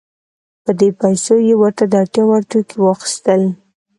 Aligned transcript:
په 0.63 0.71
دې 0.79 0.89
پیسو 0.99 1.35
یې 1.47 1.55
ورته 1.61 1.83
د 1.87 1.93
اړتیا 2.01 2.23
وړ 2.27 2.41
توکي 2.51 2.77
واخیستل. 2.79 3.41